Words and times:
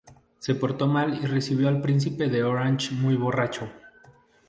Se 0.39 0.55
portó 0.55 0.87
mal 0.87 1.13
y 1.23 1.27
recibió 1.27 1.67
al 1.67 1.79
príncipe 1.79 2.27
de 2.27 2.43
Orange 2.43 2.95
muy 2.95 3.15
borracho. 3.15 3.69